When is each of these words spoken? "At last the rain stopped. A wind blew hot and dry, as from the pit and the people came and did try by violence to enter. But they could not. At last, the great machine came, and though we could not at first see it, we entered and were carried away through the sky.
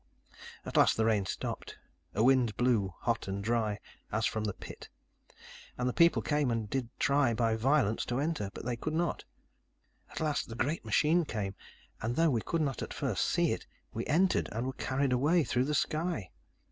"At 0.65 0.77
last 0.77 0.97
the 0.97 1.05
rain 1.05 1.27
stopped. 1.27 1.77
A 2.15 2.23
wind 2.23 2.57
blew 2.57 2.95
hot 3.01 3.27
and 3.27 3.43
dry, 3.43 3.77
as 4.11 4.25
from 4.25 4.45
the 4.45 4.55
pit 4.55 4.89
and 5.77 5.87
the 5.87 5.93
people 5.93 6.23
came 6.23 6.49
and 6.49 6.67
did 6.67 6.89
try 6.97 7.35
by 7.35 7.55
violence 7.55 8.03
to 8.05 8.19
enter. 8.19 8.49
But 8.51 8.65
they 8.65 8.75
could 8.75 8.95
not. 8.95 9.25
At 10.09 10.19
last, 10.19 10.49
the 10.49 10.55
great 10.55 10.83
machine 10.83 11.23
came, 11.23 11.53
and 12.01 12.15
though 12.15 12.31
we 12.31 12.41
could 12.41 12.61
not 12.63 12.81
at 12.81 12.95
first 12.95 13.25
see 13.25 13.51
it, 13.51 13.67
we 13.93 14.03
entered 14.07 14.49
and 14.51 14.65
were 14.65 14.73
carried 14.73 15.13
away 15.13 15.43
through 15.43 15.65
the 15.65 15.75
sky. 15.75 16.31